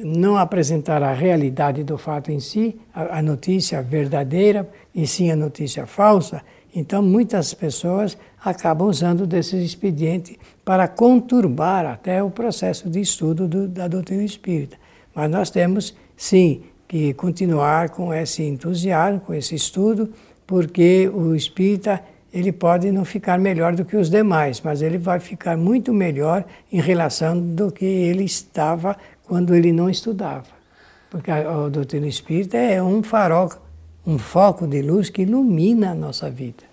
não 0.04 0.36
apresentar 0.38 1.02
a 1.02 1.14
realidade 1.14 1.84
do 1.84 1.98
fato 1.98 2.32
em 2.32 2.40
si, 2.40 2.76
a, 2.94 3.20
a 3.20 3.22
notícia 3.22 3.82
verdadeira, 3.82 4.68
e 4.94 5.08
sim 5.08 5.32
a 5.32 5.36
notícia 5.36 5.86
falsa, 5.86 6.42
então 6.76 7.02
muitas 7.02 7.54
pessoas 7.54 8.18
acabam 8.44 8.88
usando 8.88 9.28
desse 9.28 9.56
expediente 9.58 10.40
para 10.66 10.88
conturbar 10.88 11.86
até 11.86 12.24
o 12.24 12.30
processo 12.30 12.90
de 12.90 13.00
estudo 13.00 13.48
do, 13.48 13.68
da 13.68 13.88
doutrina 13.88 14.24
espírita. 14.24 14.78
Mas 15.14 15.30
nós 15.30 15.50
temos, 15.50 15.96
sim, 16.16 16.64
que 16.92 17.14
continuar 17.14 17.92
com 17.92 18.14
esse 18.14 18.44
entusiasmo, 18.44 19.22
com 19.22 19.34
esse 19.34 19.56
estudo, 19.56 20.10
porque 20.46 21.10
o 21.14 21.34
espírita 21.34 22.04
ele 22.34 22.52
pode 22.52 22.92
não 22.92 23.06
ficar 23.06 23.40
melhor 23.40 23.74
do 23.74 23.86
que 23.86 23.96
os 23.96 24.10
demais, 24.10 24.60
mas 24.60 24.82
ele 24.82 24.98
vai 24.98 25.18
ficar 25.18 25.56
muito 25.56 25.94
melhor 25.94 26.44
em 26.70 26.82
relação 26.82 27.40
do 27.40 27.72
que 27.72 27.86
ele 27.86 28.26
estava 28.26 28.98
quando 29.26 29.56
ele 29.56 29.72
não 29.72 29.90
estudava. 29.90 30.48
Porque 31.10 31.32
a, 31.32 31.38
a 31.38 31.70
doutrina 31.70 32.08
espírita 32.08 32.58
é 32.58 32.84
um 32.84 33.02
farol, 33.02 33.50
um 34.06 34.18
foco 34.18 34.68
de 34.68 34.82
luz 34.82 35.10
que 35.10 35.22
ilumina 35.22 35.92
a 35.92 35.96
nossa 35.96 36.30
vida. 36.30 36.66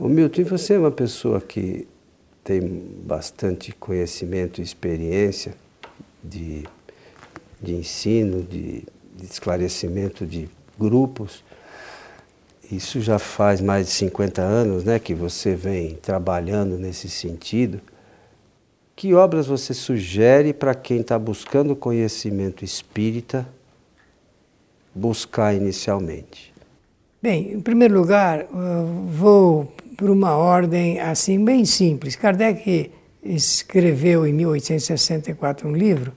O 0.00 0.08
Milton, 0.08 0.44
você 0.44 0.76
é 0.76 0.78
uma 0.78 0.90
pessoa 0.90 1.42
que 1.42 1.86
tem 2.42 2.62
bastante 3.04 3.72
conhecimento 3.72 4.62
e 4.62 4.64
experiência 4.64 5.52
de, 6.24 6.64
de 7.60 7.74
ensino, 7.74 8.42
de 8.42 8.82
de 9.18 9.24
esclarecimento 9.24 10.24
de 10.24 10.48
grupos. 10.78 11.42
Isso 12.70 13.00
já 13.00 13.18
faz 13.18 13.60
mais 13.60 13.86
de 13.86 13.92
50 13.92 14.40
anos 14.40 14.84
né, 14.84 14.98
que 14.98 15.14
você 15.14 15.54
vem 15.54 15.94
trabalhando 15.96 16.78
nesse 16.78 17.08
sentido. 17.08 17.80
Que 18.94 19.14
obras 19.14 19.46
você 19.46 19.74
sugere 19.74 20.52
para 20.52 20.74
quem 20.74 21.00
está 21.00 21.18
buscando 21.18 21.74
conhecimento 21.74 22.64
espírita 22.64 23.46
buscar 24.94 25.54
inicialmente? 25.54 26.52
Bem, 27.20 27.52
em 27.52 27.60
primeiro 27.60 27.98
lugar, 27.98 28.46
vou 29.08 29.72
por 29.96 30.10
uma 30.10 30.36
ordem 30.36 31.00
assim 31.00 31.44
bem 31.44 31.64
simples. 31.64 32.14
Kardec 32.14 32.92
escreveu 33.22 34.26
em 34.26 34.32
1864 34.32 35.68
um 35.68 35.72
livro 35.74 36.12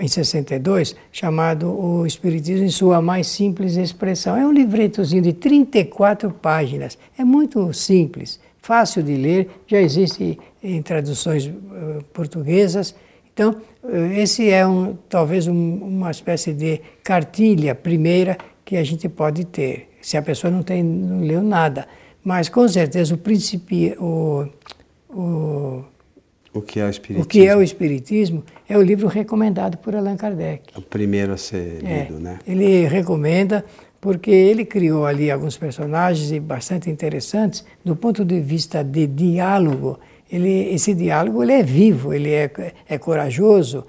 em 0.00 0.08
62, 0.08 0.94
chamado 1.10 1.68
O 1.70 2.06
Espiritismo 2.06 2.66
em 2.66 2.70
Sua 2.70 3.00
Mais 3.00 3.26
Simples 3.26 3.76
Expressão. 3.76 4.36
É 4.36 4.46
um 4.46 4.52
livretozinho 4.52 5.22
de 5.22 5.32
34 5.32 6.30
páginas. 6.30 6.98
É 7.18 7.24
muito 7.24 7.72
simples, 7.72 8.38
fácil 8.60 9.02
de 9.02 9.16
ler, 9.16 9.48
já 9.66 9.80
existe 9.80 10.38
em 10.62 10.82
traduções 10.82 11.46
uh, 11.46 12.04
portuguesas. 12.12 12.94
Então, 13.32 13.56
uh, 13.82 13.96
esse 14.16 14.50
é 14.50 14.66
um, 14.66 14.96
talvez 15.08 15.46
um, 15.46 15.52
uma 15.52 16.10
espécie 16.10 16.52
de 16.52 16.80
cartilha 17.02 17.74
primeira 17.74 18.36
que 18.64 18.76
a 18.76 18.84
gente 18.84 19.08
pode 19.08 19.44
ter, 19.46 19.88
se 20.00 20.16
a 20.16 20.22
pessoa 20.22 20.50
não, 20.50 20.62
tem, 20.62 20.82
não 20.82 21.20
leu 21.20 21.42
nada. 21.42 21.86
Mas, 22.22 22.48
com 22.48 22.66
certeza, 22.68 23.14
o 23.14 23.18
princípio, 23.18 24.02
o, 24.02 24.48
o 25.10 25.84
o 26.54 26.62
que 26.62 26.78
é 26.78 26.86
o 26.86 26.88
Espiritismo? 26.88 27.24
O 27.24 27.26
que 27.26 27.46
é 27.46 27.56
o 27.56 27.62
Espiritismo 27.62 28.44
é 28.68 28.78
o 28.78 28.82
livro 28.82 29.08
recomendado 29.08 29.76
por 29.78 29.94
Allan 29.96 30.16
Kardec. 30.16 30.72
É 30.74 30.78
o 30.78 30.82
primeiro 30.82 31.32
a 31.32 31.36
ser 31.36 31.84
é, 31.84 32.04
lido, 32.04 32.20
né? 32.20 32.38
Ele 32.46 32.86
recomenda 32.86 33.64
porque 34.00 34.30
ele 34.30 34.64
criou 34.64 35.04
ali 35.04 35.30
alguns 35.30 35.56
personagens 35.56 36.30
bastante 36.42 36.88
interessantes 36.88 37.64
do 37.84 37.96
ponto 37.96 38.24
de 38.24 38.40
vista 38.40 38.84
de 38.84 39.06
diálogo. 39.06 39.98
Ele, 40.30 40.72
esse 40.72 40.94
diálogo 40.94 41.42
ele 41.42 41.54
é 41.54 41.62
vivo, 41.62 42.14
ele 42.14 42.30
é, 42.30 42.50
é 42.88 42.98
corajoso, 42.98 43.84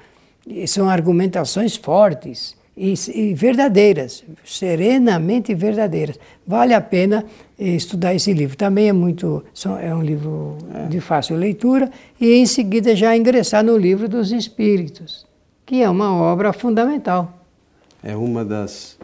são 0.68 0.90
argumentações 0.90 1.76
fortes 1.76 2.56
e, 2.78 2.94
e, 3.14 3.34
verdadeiras, 3.34 4.24
serenamente 4.44 5.56
verdadeiras. 5.56 6.20
Vale 6.46 6.74
a 6.74 6.82
pena 6.82 7.26
eh, 7.58 7.70
estudar 7.70 8.14
esse 8.14 8.34
livro. 8.34 8.58
Também 8.58 8.90
é 8.90 8.94
muito, 8.94 9.44
é 9.82 9.96
um 9.96 10.02
livro 10.02 10.58
é. 10.74 10.88
de 10.88 11.00
fácil 11.00 11.38
leitura 11.38 11.90
e 12.20 12.34
em 12.34 12.46
seguida 12.46 12.96
já 12.96 13.16
ingressar 13.16 13.64
no 13.64 13.78
livro 13.78 14.10
dos 14.10 14.32
Espíritos, 14.32 15.26
que 15.66 15.82
é 15.82 15.90
uma 15.90 16.14
obra 16.14 16.52
fundamental. 16.52 17.40
É 18.04 18.16
uma 18.16 18.44
das 18.44 18.98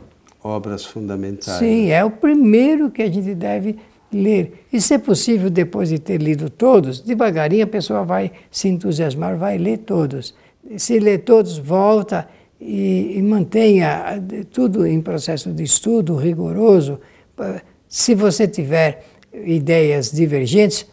obras 0.44 0.86
fundamentais. 0.86 1.58
Sim, 1.58 1.90
é 1.90 2.04
o 2.04 2.12
primeiro 2.12 2.92
que 2.92 3.02
a 3.02 3.10
gente 3.10 3.34
deve 3.34 3.78
ler. 4.12 4.66
E 4.72 4.82
se 4.82 4.96
é 4.96 4.98
possível, 4.98 5.50
depois 5.50 5.90
de 5.90 5.98
ter 5.98 6.22
lido 6.22 6.50
todos, 6.50 7.00
devagarinho 7.00 7.64
a 7.64 7.68
pessoa 7.68 8.04
vai 8.04 8.32
se 8.52 8.68
entusiasmar, 8.68 9.38
vai 9.38 9.58
ler 9.58 9.78
todos. 9.80 10.36
Se 10.78 11.00
ler 11.00 11.20
todos, 11.20 11.58
volta 11.58 12.28
e, 12.62 13.18
e 13.18 13.22
mantenha 13.24 14.22
tudo 14.52 14.86
em 14.86 15.02
processo 15.02 15.52
de 15.52 15.64
estudo 15.64 16.16
rigoroso. 16.16 17.00
Se 17.88 18.14
você 18.14 18.48
tiver 18.48 19.04
ideias 19.34 20.12
divergentes, 20.12 20.86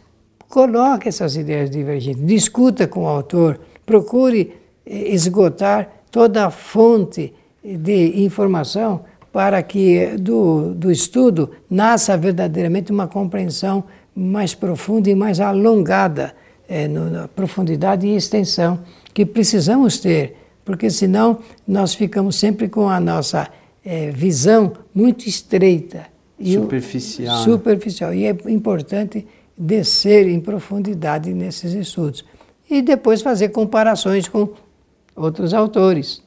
coloque 0.49 1.09
essas 1.09 1.37
ideias 1.37 1.71
divergentes, 1.71 2.25
discuta 2.25 2.87
com 2.87 3.05
o 3.05 3.07
autor, 3.07 3.61
procure 3.85 4.55
esgotar 4.87 5.91
toda 6.11 6.47
a 6.47 6.51
fonte 6.51 7.35
de 7.63 8.25
informação 8.25 9.05
para 9.31 9.63
que 9.63 10.17
do, 10.17 10.75
do 10.75 10.91
estudo 10.91 11.51
nasça 11.71 12.17
verdadeiramente 12.17 12.91
uma 12.91 13.07
compreensão 13.07 13.85
mais 14.15 14.55
profunda 14.55 15.11
e 15.11 15.15
mais 15.15 15.39
alongada 15.39 16.35
é, 16.67 16.89
no, 16.89 17.11
na 17.11 17.29
profundidade 17.29 18.07
e 18.07 18.17
extensão 18.17 18.81
que 19.13 19.27
precisamos 19.27 19.99
ter 20.01 20.38
porque 20.69 20.91
senão 20.91 21.39
nós 21.67 21.95
ficamos 21.95 22.37
sempre 22.37 22.69
com 22.69 22.91
a 22.91 23.01
nossa 23.01 23.49
é, 23.83 24.11
visão 24.11 24.75
muito 24.95 25.27
estreita. 25.27 26.05
Superficial. 26.39 27.41
O, 27.41 27.43
superficial. 27.43 28.13
E 28.13 28.27
é 28.27 28.37
importante 28.49 29.27
descer 29.57 30.29
em 30.29 30.39
profundidade 30.39 31.33
nesses 31.33 31.73
estudos. 31.73 32.23
E 32.69 32.83
depois 32.83 33.23
fazer 33.23 33.49
comparações 33.49 34.29
com 34.29 34.51
outros 35.17 35.55
autores. 35.55 36.23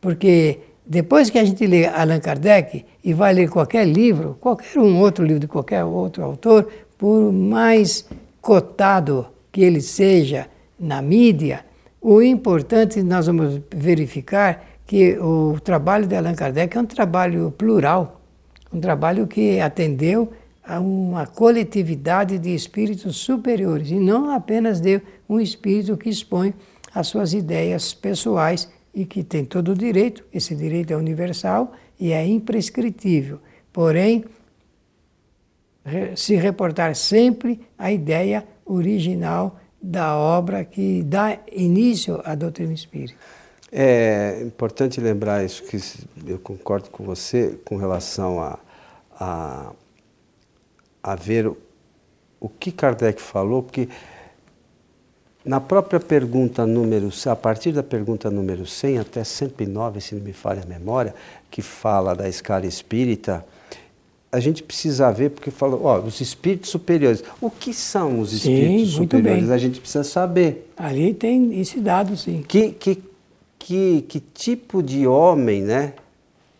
Porque 0.00 0.60
depois 0.86 1.28
que 1.28 1.40
a 1.40 1.44
gente 1.44 1.66
lê 1.66 1.84
Allan 1.88 2.20
Kardec 2.20 2.84
e 3.02 3.12
vai 3.12 3.34
ler 3.34 3.50
qualquer 3.50 3.88
livro, 3.88 4.36
qualquer 4.38 4.78
um 4.78 5.00
outro 5.00 5.24
livro 5.24 5.40
de 5.40 5.48
qualquer 5.48 5.82
outro 5.82 6.22
autor, 6.22 6.70
por 6.96 7.32
mais 7.32 8.06
cotado 8.40 9.26
que 9.50 9.60
ele 9.62 9.80
seja 9.80 10.46
na 10.78 11.02
mídia, 11.02 11.64
o 12.00 12.22
importante 12.22 13.02
nós 13.02 13.26
vamos 13.26 13.60
verificar 13.74 14.64
que 14.86 15.18
o 15.18 15.60
trabalho 15.60 16.06
de 16.06 16.16
Allan 16.16 16.34
Kardec 16.34 16.76
é 16.76 16.80
um 16.80 16.86
trabalho 16.86 17.50
plural, 17.52 18.20
um 18.72 18.80
trabalho 18.80 19.26
que 19.26 19.60
atendeu 19.60 20.32
a 20.64 20.80
uma 20.80 21.26
coletividade 21.26 22.38
de 22.38 22.54
espíritos 22.54 23.16
superiores 23.16 23.90
e 23.90 23.98
não 23.98 24.30
apenas 24.30 24.80
de 24.80 25.00
um 25.28 25.38
espírito 25.38 25.96
que 25.96 26.08
expõe 26.08 26.54
as 26.94 27.06
suas 27.06 27.32
ideias 27.32 27.92
pessoais 27.92 28.68
e 28.94 29.04
que 29.04 29.22
tem 29.22 29.44
todo 29.44 29.72
o 29.72 29.74
direito, 29.76 30.24
esse 30.32 30.54
direito 30.56 30.92
é 30.92 30.96
universal 30.96 31.72
e 31.98 32.12
é 32.12 32.26
imprescritível. 32.26 33.40
Porém, 33.72 34.24
se 36.16 36.34
reportar 36.34 36.94
sempre 36.96 37.60
a 37.78 37.92
ideia 37.92 38.44
original 38.64 39.59
da 39.82 40.16
obra 40.16 40.64
que 40.64 41.02
dá 41.02 41.38
início 41.50 42.20
à 42.24 42.34
doutrina 42.34 42.72
espírita. 42.72 43.14
É 43.72 44.42
importante 44.42 45.00
lembrar 45.00 45.44
isso, 45.44 45.62
que 45.62 45.78
eu 46.26 46.38
concordo 46.38 46.90
com 46.90 47.04
você 47.04 47.58
com 47.64 47.76
relação 47.76 48.40
a, 48.40 48.58
a, 49.18 49.72
a 51.02 51.14
ver 51.14 51.46
o, 51.46 51.56
o 52.40 52.48
que 52.48 52.72
Kardec 52.72 53.22
falou, 53.22 53.62
porque 53.62 53.88
na 55.44 55.60
própria 55.60 56.00
pergunta 56.00 56.66
número, 56.66 57.08
a 57.26 57.36
partir 57.36 57.72
da 57.72 57.82
pergunta 57.82 58.30
número 58.30 58.66
100 58.66 58.98
até 58.98 59.24
109, 59.24 60.00
se 60.00 60.14
não 60.14 60.22
me 60.22 60.32
falha 60.32 60.62
a 60.62 60.66
memória, 60.66 61.14
que 61.50 61.62
fala 61.62 62.14
da 62.14 62.28
escala 62.28 62.66
espírita, 62.66 63.44
a 64.32 64.38
gente 64.38 64.62
precisa 64.62 65.10
ver, 65.10 65.30
porque 65.30 65.50
falou, 65.50 65.84
ó, 65.84 65.98
os 65.98 66.20
espíritos 66.20 66.70
superiores. 66.70 67.24
O 67.40 67.50
que 67.50 67.74
são 67.74 68.20
os 68.20 68.32
espíritos 68.32 68.90
sim, 68.90 68.96
superiores? 68.96 69.44
Bem. 69.44 69.54
A 69.54 69.58
gente 69.58 69.80
precisa 69.80 70.04
saber. 70.04 70.70
Ali 70.76 71.12
tem 71.12 71.58
esse 71.60 71.80
dado, 71.80 72.16
sim. 72.16 72.44
Que, 72.46 72.70
que, 72.70 73.02
que, 73.58 74.02
que 74.02 74.20
tipo 74.20 74.82
de 74.82 75.06
homem, 75.06 75.62
né, 75.62 75.94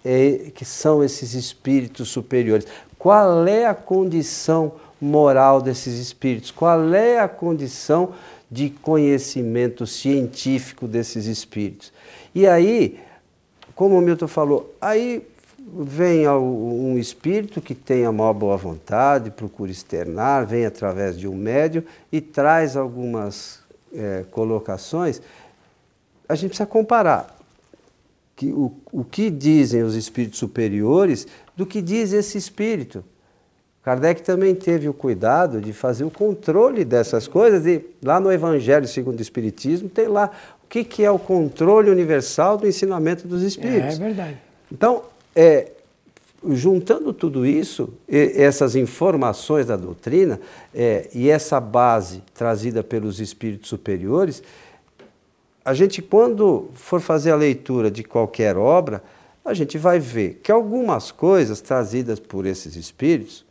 é, 0.04 0.50
que 0.52 0.64
são 0.64 1.04
esses 1.04 1.34
espíritos 1.34 2.08
superiores? 2.08 2.66
Qual 2.98 3.46
é 3.46 3.66
a 3.66 3.74
condição 3.74 4.72
moral 5.00 5.62
desses 5.62 5.94
espíritos? 5.94 6.50
Qual 6.50 6.92
é 6.92 7.20
a 7.20 7.28
condição 7.28 8.12
de 8.50 8.68
conhecimento 8.68 9.86
científico 9.86 10.88
desses 10.88 11.26
espíritos? 11.26 11.92
E 12.34 12.48
aí, 12.48 12.98
como 13.76 13.96
o 13.96 14.00
Milton 14.00 14.28
falou, 14.28 14.74
aí 14.80 15.22
vem 15.72 16.28
um 16.28 16.98
espírito 16.98 17.60
que 17.60 17.74
tenha 17.74 18.10
uma 18.10 18.32
boa 18.34 18.56
vontade, 18.56 19.30
procura 19.30 19.70
externar, 19.70 20.46
vem 20.46 20.66
através 20.66 21.18
de 21.18 21.28
um 21.28 21.34
médio 21.34 21.84
e 22.10 22.20
traz 22.20 22.76
algumas 22.76 23.60
é, 23.94 24.24
colocações, 24.30 25.20
a 26.28 26.34
gente 26.34 26.50
precisa 26.50 26.66
comparar 26.66 27.36
que 28.36 28.52
o, 28.52 28.72
o 28.92 29.04
que 29.04 29.30
dizem 29.30 29.82
os 29.82 29.94
espíritos 29.94 30.38
superiores 30.38 31.26
do 31.56 31.66
que 31.66 31.82
diz 31.82 32.12
esse 32.12 32.38
espírito. 32.38 33.04
Kardec 33.82 34.22
também 34.22 34.54
teve 34.54 34.88
o 34.88 34.94
cuidado 34.94 35.60
de 35.60 35.72
fazer 35.72 36.04
o 36.04 36.10
controle 36.10 36.84
dessas 36.84 37.26
coisas, 37.26 37.66
e 37.66 37.84
lá 38.02 38.20
no 38.20 38.30
Evangelho 38.30 38.86
segundo 38.86 39.18
o 39.18 39.22
Espiritismo 39.22 39.88
tem 39.88 40.06
lá 40.06 40.30
o 40.62 40.68
que, 40.68 40.84
que 40.84 41.04
é 41.04 41.10
o 41.10 41.18
controle 41.18 41.90
universal 41.90 42.56
do 42.56 42.66
ensinamento 42.66 43.26
dos 43.26 43.42
espíritos. 43.42 43.98
É, 43.98 44.02
é 44.02 44.06
verdade. 44.06 44.38
Então, 44.70 45.02
é, 45.34 45.72
juntando 46.49 47.12
tudo 47.12 47.44
isso, 47.44 47.92
essas 48.08 48.75
informações 48.75 49.66
da 49.66 49.76
doutrina 49.76 50.40
é, 50.75 51.08
e 51.12 51.28
essa 51.28 51.60
base 51.60 52.22
trazida 52.34 52.82
pelos 52.82 53.20
espíritos 53.20 53.68
superiores, 53.68 54.42
a 55.64 55.75
gente, 55.75 56.00
quando 56.00 56.70
for 56.75 57.00
fazer 57.00 57.30
a 57.30 57.37
leitura 57.37 57.90
de 57.90 58.02
qualquer 58.02 58.57
obra, 58.57 59.02
a 59.44 59.52
gente 59.52 59.76
vai 59.76 59.98
ver 59.98 60.40
que 60.42 60.50
algumas 60.50 61.11
coisas 61.11 61.61
trazidas 61.61 62.18
por 62.18 62.46
esses 62.46 62.76
espíritos, 62.76 63.44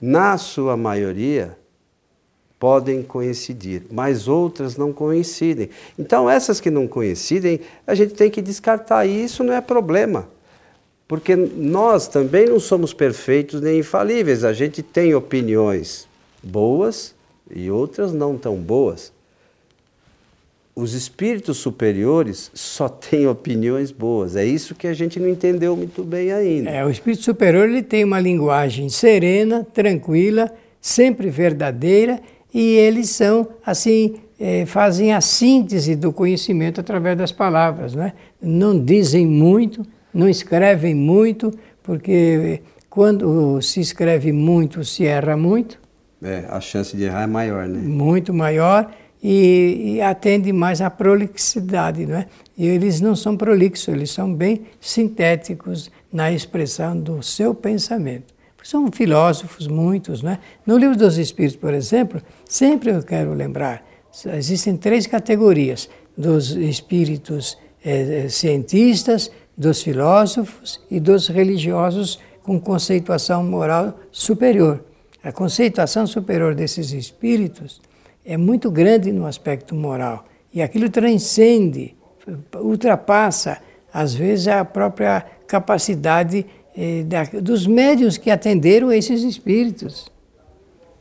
na 0.00 0.38
sua 0.38 0.76
maioria, 0.76 1.58
podem 2.58 3.02
coincidir, 3.02 3.84
mas 3.90 4.28
outras 4.28 4.76
não 4.76 4.92
coincidem. 4.92 5.70
Então, 5.98 6.28
essas 6.28 6.60
que 6.60 6.70
não 6.70 6.88
coincidem, 6.88 7.60
a 7.86 7.94
gente 7.94 8.14
tem 8.14 8.30
que 8.30 8.42
descartar, 8.42 9.06
e 9.06 9.24
isso 9.24 9.44
não 9.44 9.52
é 9.52 9.60
problema. 9.60 10.28
Porque 11.10 11.34
nós 11.34 12.06
também 12.06 12.46
não 12.46 12.60
somos 12.60 12.94
perfeitos 12.94 13.60
nem 13.60 13.80
infalíveis, 13.80 14.44
a 14.44 14.52
gente 14.52 14.80
tem 14.80 15.12
opiniões 15.12 16.06
boas 16.40 17.16
e 17.52 17.68
outras 17.68 18.12
não 18.12 18.38
tão 18.38 18.54
boas. 18.54 19.12
Os 20.72 20.94
espíritos 20.94 21.56
superiores 21.56 22.48
só 22.54 22.88
têm 22.88 23.26
opiniões 23.26 23.90
boas. 23.90 24.36
É 24.36 24.44
isso 24.44 24.72
que 24.72 24.86
a 24.86 24.92
gente 24.92 25.18
não 25.18 25.28
entendeu 25.28 25.76
muito 25.76 26.04
bem 26.04 26.30
ainda. 26.30 26.70
É, 26.70 26.86
o 26.86 26.90
espírito 26.90 27.24
superior 27.24 27.68
ele 27.68 27.82
tem 27.82 28.04
uma 28.04 28.20
linguagem 28.20 28.88
serena, 28.88 29.66
tranquila, 29.74 30.48
sempre 30.80 31.28
verdadeira, 31.28 32.20
e 32.54 32.76
eles 32.76 33.10
são 33.10 33.48
assim 33.66 34.14
é, 34.38 34.64
fazem 34.64 35.12
a 35.12 35.20
síntese 35.20 35.96
do 35.96 36.12
conhecimento 36.12 36.80
através 36.80 37.18
das 37.18 37.32
palavras? 37.32 37.94
Não 38.40 38.78
dizem 38.78 39.26
muito, 39.26 39.84
não 40.12 40.28
escrevem 40.28 40.94
muito, 40.94 41.52
porque 41.82 42.62
quando 42.88 43.60
se 43.62 43.80
escreve 43.80 44.32
muito, 44.32 44.84
se 44.84 45.06
erra 45.06 45.36
muito. 45.36 45.78
É, 46.22 46.44
a 46.48 46.60
chance 46.60 46.96
de 46.96 47.04
errar 47.04 47.22
é 47.22 47.26
maior, 47.26 47.66
né? 47.66 47.78
Muito 47.80 48.34
maior 48.34 48.90
e, 49.22 49.94
e 49.96 50.02
atende 50.02 50.52
mais 50.52 50.80
à 50.80 50.90
prolixidade, 50.90 52.06
não 52.06 52.16
é? 52.16 52.26
E 52.56 52.66
eles 52.66 53.00
não 53.00 53.14
são 53.14 53.36
prolixos, 53.36 53.88
eles 53.88 54.10
são 54.10 54.34
bem 54.34 54.66
sintéticos 54.80 55.90
na 56.12 56.30
expressão 56.32 56.98
do 56.98 57.22
seu 57.22 57.54
pensamento. 57.54 58.34
São 58.62 58.90
filósofos, 58.92 59.66
muitos, 59.66 60.22
né? 60.22 60.38
No 60.66 60.76
livro 60.76 60.96
dos 60.96 61.16
Espíritos, 61.16 61.56
por 61.56 61.72
exemplo, 61.72 62.20
sempre 62.44 62.90
eu 62.90 63.02
quero 63.02 63.32
lembrar, 63.32 63.82
existem 64.26 64.76
três 64.76 65.06
categorias 65.06 65.88
dos 66.16 66.50
espíritos 66.50 67.56
é, 67.82 68.28
cientistas, 68.28 69.30
dos 69.60 69.82
filósofos 69.82 70.80
e 70.90 70.98
dos 70.98 71.28
religiosos 71.28 72.18
com 72.42 72.58
conceituação 72.58 73.44
moral 73.44 74.00
superior. 74.10 74.82
A 75.22 75.30
conceituação 75.30 76.06
superior 76.06 76.54
desses 76.54 76.92
espíritos 76.92 77.78
é 78.24 78.38
muito 78.38 78.70
grande 78.70 79.12
no 79.12 79.26
aspecto 79.26 79.74
moral 79.74 80.24
e 80.50 80.62
aquilo 80.62 80.88
transcende, 80.88 81.94
ultrapassa, 82.56 83.58
às 83.92 84.14
vezes, 84.14 84.48
a 84.48 84.64
própria 84.64 85.26
capacidade 85.46 86.46
eh, 86.74 87.02
da, 87.02 87.24
dos 87.24 87.66
médios 87.66 88.16
que 88.16 88.30
atenderam 88.30 88.90
esses 88.90 89.22
espíritos 89.22 90.10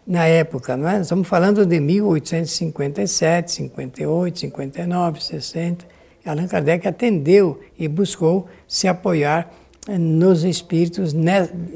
na 0.05 0.25
época. 0.25 0.75
Não 0.75 0.89
é? 0.89 0.99
Estamos 0.99 1.29
falando 1.29 1.65
de 1.65 1.79
1857, 1.79 3.53
58, 3.53 4.39
59, 4.39 5.23
60. 5.23 5.98
Allan 6.25 6.47
Kardec 6.47 6.87
atendeu 6.87 7.59
e 7.77 7.87
buscou 7.87 8.47
se 8.67 8.87
apoiar 8.87 9.51
nos 9.87 10.43
espíritos 10.43 11.13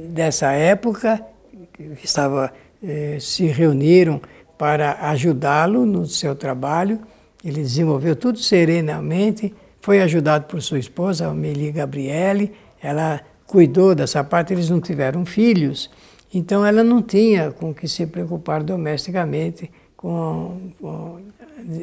dessa 0.10 0.52
época, 0.52 1.26
que 1.74 2.06
estava, 2.06 2.54
eh, 2.84 3.18
se 3.20 3.46
reuniram 3.48 4.22
para 4.58 5.10
ajudá-lo 5.10 5.86
no 5.86 6.06
seu 6.06 6.36
trabalho. 6.36 7.00
Ele 7.44 7.62
desenvolveu 7.62 8.16
tudo 8.16 8.38
serenamente, 8.38 9.54
foi 9.82 10.02
ajudado 10.02 10.46
por 10.46 10.62
sua 10.62 10.80
esposa, 10.80 11.28
Amélie 11.28 11.72
Gabriele, 11.72 12.52
ela 12.82 13.22
cuidou 13.48 13.96
dessa 13.96 14.24
parte, 14.24 14.54
eles 14.54 14.70
não 14.70 14.80
tiveram 14.80 15.26
filhos, 15.26 15.90
então 16.34 16.66
ela 16.66 16.84
não 16.84 17.02
tinha 17.02 17.52
com 17.52 17.74
que 17.74 17.88
se 17.88 18.06
preocupar 18.06 18.64
domesticamente 18.64 19.70
com, 19.96 20.72
com 20.80 21.20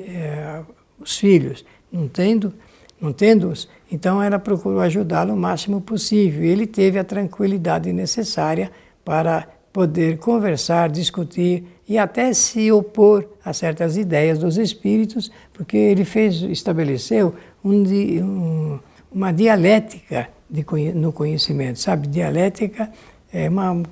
é, 0.09 0.61
os 0.99 1.19
filhos 1.19 1.65
não 1.93 2.09
tendo, 2.09 2.53
não 3.01 3.13
tendo-os, 3.13 3.69
então 3.91 4.23
ela 4.23 4.39
procurou 4.39 4.81
ajudá-lo 4.81 5.35
o 5.35 5.37
máximo 5.37 5.81
possível. 5.81 6.45
Ele 6.45 6.67
teve 6.67 6.99
a 6.99 7.05
tranquilidade 7.05 7.93
necessária 7.93 8.71
para 9.05 9.49
poder 9.73 10.19
conversar, 10.19 10.89
discutir 10.89 11.65
e 11.89 11.99
até 11.99 12.33
se 12.33 12.71
opor 12.71 13.25
a 13.45 13.53
certas 13.53 13.97
ideias 13.97 14.39
dos 14.39 14.57
espíritos, 14.57 15.31
porque 15.53 15.77
ele 15.77 16.05
fez, 16.05 16.43
estabeleceu 16.43 17.35
um, 17.65 17.83
um, 17.83 18.79
uma 19.11 19.33
dialética 19.33 20.29
de, 20.49 20.65
no 20.95 21.13
conhecimento, 21.13 21.81
sabe? 21.81 22.07
Dialética 22.07 22.91
é 23.33 23.49
uma 23.49 23.83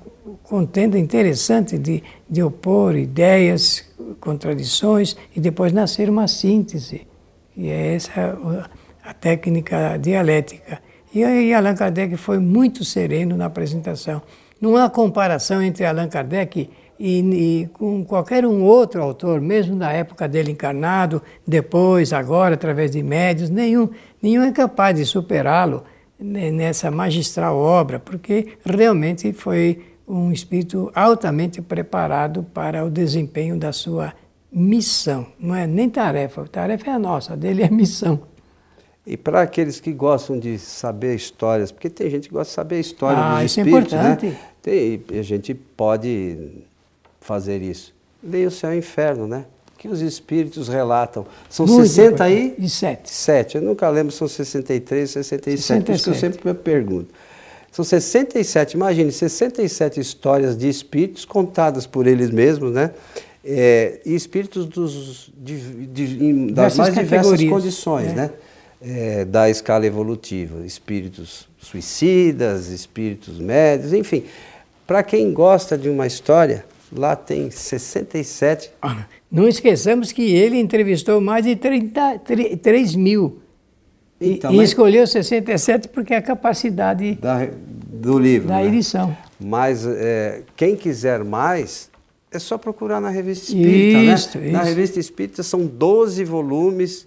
contenda 0.44 0.98
interessante 0.98 1.76
de, 1.76 2.02
de 2.30 2.42
opor 2.42 2.96
ideias, 2.96 3.84
contradições 4.20 5.16
e 5.34 5.40
depois 5.40 5.72
nascer 5.72 6.08
uma 6.08 6.28
síntese. 6.28 7.07
E 7.58 7.68
é 7.68 7.96
essa 7.96 8.38
a 9.04 9.12
técnica 9.12 9.98
dialética. 9.98 10.80
E 11.12 11.24
aí 11.24 11.52
Allan 11.52 11.74
Kardec 11.74 12.16
foi 12.16 12.38
muito 12.38 12.84
sereno 12.84 13.36
na 13.36 13.46
apresentação. 13.46 14.22
Não 14.60 14.76
há 14.76 14.88
comparação 14.88 15.60
entre 15.60 15.84
Allan 15.84 16.08
Kardec 16.08 16.70
e, 17.00 17.20
e, 17.20 17.66
com 17.68 18.04
qualquer 18.04 18.46
um 18.46 18.62
outro 18.62 19.02
autor, 19.02 19.40
mesmo 19.40 19.74
na 19.74 19.92
época 19.92 20.28
dele 20.28 20.52
encarnado, 20.52 21.20
depois, 21.46 22.12
agora, 22.12 22.54
através 22.54 22.92
de 22.92 23.02
médios, 23.02 23.50
nenhum, 23.50 23.88
nenhum 24.22 24.42
é 24.42 24.52
capaz 24.52 24.96
de 24.96 25.04
superá-lo 25.04 25.82
nessa 26.20 26.90
magistral 26.90 27.56
obra, 27.56 27.98
porque 27.98 28.48
realmente 28.64 29.32
foi 29.32 29.84
um 30.06 30.30
espírito 30.32 30.90
altamente 30.94 31.60
preparado 31.60 32.44
para 32.54 32.84
o 32.84 32.90
desempenho 32.90 33.58
da 33.58 33.72
sua 33.72 34.12
missão. 34.50 35.26
Não 35.38 35.54
é 35.54 35.66
nem 35.66 35.88
tarefa, 35.88 36.44
tarefa 36.46 36.90
é 36.90 36.92
a 36.92 36.98
nossa, 36.98 37.34
a 37.34 37.37
dele 37.37 37.62
é 37.62 37.70
missão. 37.70 38.20
E 39.06 39.16
para 39.16 39.40
aqueles 39.40 39.80
que 39.80 39.92
gostam 39.92 40.38
de 40.38 40.58
saber 40.58 41.14
histórias, 41.14 41.72
porque 41.72 41.88
tem 41.88 42.11
gente 42.11 42.28
que 42.28 42.34
gosta 42.34 42.50
de 42.50 42.54
saber 42.54 42.76
a 42.76 42.80
história 42.80 43.18
ah, 43.18 43.34
dos 43.37 43.50
isso 43.50 43.61
é 43.61 43.62
espíritos, 43.62 43.92
é 43.94 43.96
importante. 43.96 44.26
né? 44.26 44.38
Tem, 44.61 45.02
a 45.18 45.22
gente 45.22 45.54
pode 45.54 46.66
fazer 47.20 47.62
isso. 47.62 47.94
Leia 48.22 48.48
o 48.48 48.50
Céu 48.50 48.72
e 48.72 48.76
o 48.76 48.78
Inferno, 48.78 49.26
né? 49.26 49.46
Que 49.78 49.88
os 49.88 50.02
espíritos 50.02 50.68
relatam. 50.68 51.24
São 51.48 51.66
Muito 51.66 51.87
67. 51.87 53.11
Sete. 53.11 53.56
Eu 53.56 53.62
nunca 53.62 53.88
lembro 53.88 54.12
se 54.12 54.18
são 54.18 54.28
63, 54.28 55.11
67. 55.11 55.62
67. 55.62 55.84
Por 55.84 55.94
isso 55.94 56.04
que 56.04 56.11
eu 56.11 56.14
sempre 56.14 56.40
me 56.44 56.52
pergunto. 56.52 57.14
São 57.70 57.84
67, 57.84 58.74
imagine, 58.74 59.12
67 59.12 60.00
histórias 60.00 60.56
de 60.56 60.68
espíritos 60.68 61.24
contadas 61.24 61.87
por 61.87 62.06
eles 62.06 62.30
mesmos, 62.30 62.72
né? 62.72 62.90
É, 63.50 64.00
e 64.04 64.14
espíritos 64.14 64.66
dos, 64.66 65.32
de, 65.34 65.87
de, 65.87 66.52
das 66.52 66.76
mais 66.76 66.94
diversas 66.94 67.42
condições, 67.44 68.12
né? 68.12 68.26
né? 68.26 68.30
é, 68.80 69.24
da 69.24 69.50
escala 69.50 69.87
evolutiva, 69.87 70.64
espíritos 70.64 71.48
suicidas, 71.58 72.68
espíritos 72.68 73.38
médios, 73.38 73.92
enfim. 73.92 74.24
Para 74.87 75.02
quem 75.02 75.32
gosta 75.32 75.76
de 75.76 75.88
uma 75.88 76.06
história, 76.06 76.64
lá 76.92 77.14
tem 77.14 77.50
67. 77.50 78.70
Ah, 78.80 79.04
não 79.30 79.48
esqueçamos 79.48 80.12
que 80.12 80.22
ele 80.34 80.58
entrevistou 80.58 81.20
mais 81.20 81.44
de 81.44 81.56
30, 81.56 82.20
3 82.62 82.94
mil. 82.94 83.40
Então, 84.20 84.52
e, 84.52 84.62
escolheu 84.62 85.06
67 85.06 85.88
porque 85.88 86.14
é 86.14 86.16
a 86.16 86.22
capacidade 86.22 87.14
da, 87.16 87.46
do 87.46 88.18
livro. 88.18 88.48
Da 88.48 88.56
né? 88.56 88.66
edição. 88.66 89.16
Mas 89.38 89.87
é, 89.87 90.42
quem 90.56 90.74
quiser 90.74 91.22
mais, 91.22 91.88
é 92.30 92.38
só 92.38 92.58
procurar 92.58 93.00
na 93.00 93.10
Revista 93.10 93.46
Espírita. 93.46 93.98
Isso, 93.98 94.38
né? 94.38 94.44
isso. 94.44 94.52
Na 94.52 94.62
Revista 94.62 95.00
Espírita 95.00 95.42
são 95.42 95.66
12 95.66 96.24
volumes 96.24 97.06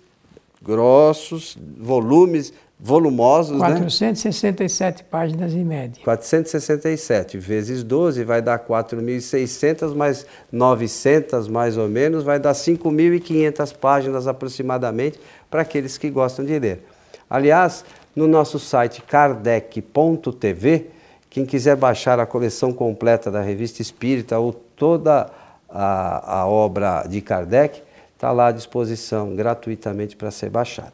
grossos, 0.62 1.58
volumes 1.78 2.54
volumosos, 2.80 3.58
467 3.58 5.04
né? 5.04 5.08
páginas 5.10 5.54
em 5.54 5.64
média. 5.64 6.04
467 6.04 7.38
vezes 7.38 7.84
12 7.84 8.24
vai 8.24 8.42
dar 8.42 8.58
4.600, 8.60 9.94
mais 9.94 10.26
900 10.52 11.48
mais 11.48 11.78
ou 11.78 11.88
menos, 11.88 12.24
vai 12.24 12.40
dar 12.40 12.54
5.500 12.54 13.76
páginas 13.76 14.28
aproximadamente 14.28 15.20
para 15.50 15.62
aqueles 15.62 15.98
que 15.98 16.10
gostam 16.10 16.44
de 16.44 16.58
ler. 16.58 16.84
Aliás, 17.30 17.86
no 18.16 18.28
nosso 18.28 18.58
site 18.58 19.02
kardec.tv, 19.04 20.88
quem 21.30 21.46
quiser 21.46 21.76
baixar 21.76 22.20
a 22.20 22.26
coleção 22.26 22.74
completa 22.74 23.30
da 23.32 23.42
Revista 23.42 23.82
Espírita 23.82 24.40
ou 24.40 24.52
toda 24.82 25.30
a, 25.70 26.40
a 26.40 26.48
obra 26.48 27.06
de 27.08 27.22
Kardec, 27.22 27.84
está 28.16 28.32
lá 28.32 28.48
à 28.48 28.52
disposição 28.52 29.36
gratuitamente 29.36 30.16
para 30.16 30.32
ser 30.32 30.50
baixada. 30.50 30.94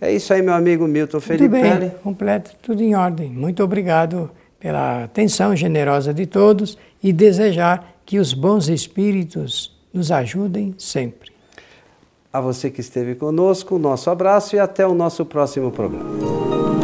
É 0.00 0.12
isso 0.12 0.34
aí, 0.34 0.42
meu 0.42 0.52
amigo 0.52 0.84
Milton 0.88 1.20
Felipe. 1.20 1.44
Tudo 1.44 1.78
bem, 1.78 1.90
completo, 2.02 2.50
tudo 2.60 2.82
em 2.82 2.96
ordem. 2.96 3.30
Muito 3.30 3.62
obrigado 3.62 4.28
pela 4.58 5.04
atenção 5.04 5.54
generosa 5.54 6.12
de 6.12 6.26
todos 6.26 6.76
e 7.00 7.12
desejar 7.12 7.94
que 8.04 8.18
os 8.18 8.34
bons 8.34 8.68
espíritos 8.68 9.72
nos 9.92 10.10
ajudem 10.10 10.74
sempre. 10.76 11.30
A 12.32 12.40
você 12.40 12.68
que 12.68 12.80
esteve 12.80 13.14
conosco, 13.14 13.78
nosso 13.78 14.10
abraço 14.10 14.56
e 14.56 14.58
até 14.58 14.84
o 14.84 14.92
nosso 14.92 15.24
próximo 15.24 15.70
programa. 15.70 16.83